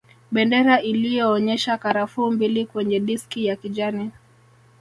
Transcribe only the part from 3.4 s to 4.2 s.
ya kijani